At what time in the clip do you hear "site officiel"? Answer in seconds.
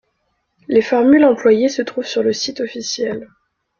2.33-3.27